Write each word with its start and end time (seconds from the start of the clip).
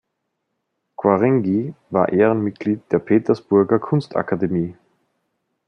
Quarenghi 0.97 1.75
war 1.91 2.09
Ehrenmitglied 2.09 2.91
der 2.91 2.97
Petersburger 2.97 3.77
Kunstakademie. 3.77 4.75